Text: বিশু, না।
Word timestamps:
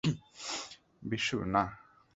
বিশু, 1.03 1.37
না। 1.45 1.63